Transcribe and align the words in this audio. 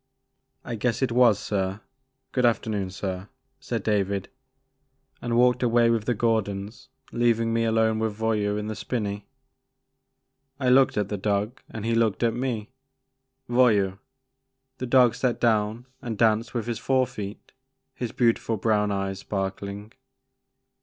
'I 0.65 0.73
guess 0.73 1.03
it 1.03 1.11
was 1.11 1.37
sir; 1.37 1.79
good 2.31 2.43
afternoon 2.43 2.89
sir," 2.89 3.29
said 3.59 3.83
David, 3.83 4.29
and 5.21 5.37
walked 5.37 5.61
away 5.61 5.91
with 5.91 6.05
the 6.05 6.15
Gordons 6.15 6.89
leav 7.11 7.39
ing 7.39 7.53
me 7.53 7.65
alone 7.65 7.99
with 7.99 8.17
Voyou 8.17 8.57
in 8.57 8.65
the 8.65 8.73
spinney. 8.75 9.27
I 10.59 10.69
looked 10.69 10.97
at 10.97 11.09
the 11.09 11.19
dog 11.19 11.61
and 11.69 11.85
he 11.85 11.93
looked 11.93 12.23
at 12.23 12.33
me. 12.33 12.71
*' 13.11 13.47
Voyou!*' 13.47 13.99
The 14.79 14.87
dog 14.87 15.13
sat 15.13 15.39
down 15.39 15.85
and 16.01 16.17
danced 16.17 16.55
with 16.55 16.65
his 16.65 16.79
fore 16.79 17.05
feet, 17.05 17.51
his 17.93 18.11
beautiful 18.11 18.57
brown 18.57 18.91
eyes 18.91 19.19
sparkling. 19.19 19.93